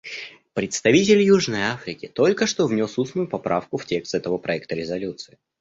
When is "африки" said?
1.61-2.07